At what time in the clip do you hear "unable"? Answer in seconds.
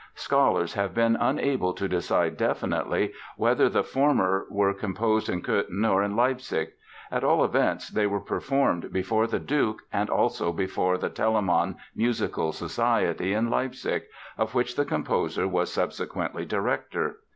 1.15-1.73